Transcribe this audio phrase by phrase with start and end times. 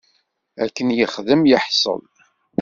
[0.63, 2.01] Akken yexdem yeḥṣel.